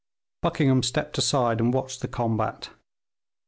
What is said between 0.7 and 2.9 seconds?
stepped aside, and watched the combat.